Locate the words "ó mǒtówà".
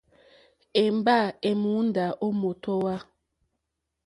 2.25-2.95